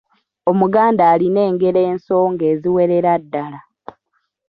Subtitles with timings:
[0.51, 3.59] Omuganda alina engero ensonge eziwerera ddala.